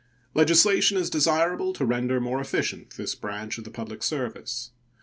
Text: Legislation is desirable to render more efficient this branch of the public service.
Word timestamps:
Legislation 0.33 0.97
is 0.97 1.11
desirable 1.11 1.73
to 1.73 1.85
render 1.85 2.19
more 2.19 2.41
efficient 2.41 2.89
this 2.97 3.13
branch 3.13 3.59
of 3.59 3.65
the 3.65 3.69
public 3.69 4.01
service. 4.01 4.71